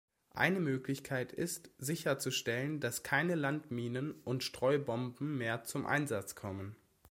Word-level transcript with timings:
Eine 0.33 0.59
Möglichkeit 0.59 1.31
ist 1.31 1.69
sicherzustellen, 1.77 2.79
dass 2.79 3.03
keine 3.03 3.35
Landminen 3.35 4.13
und 4.23 4.43
Streubomben 4.43 5.37
mehr 5.37 5.63
zum 5.63 5.85
Einsatz 5.85 6.33
kommen. 6.33 6.75